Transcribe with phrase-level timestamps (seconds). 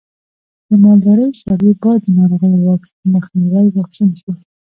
[0.67, 2.73] د مالدارۍ څاروی باید د ناروغیو
[3.13, 4.31] مخنیوي واکسین شي.